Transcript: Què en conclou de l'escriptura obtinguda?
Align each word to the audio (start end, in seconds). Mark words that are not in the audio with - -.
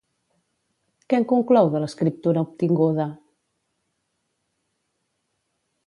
Què 1.11 1.19
en 1.23 1.27
conclou 1.33 1.69
de 1.75 1.81
l'escriptura 1.83 2.45
obtinguda? 2.47 3.07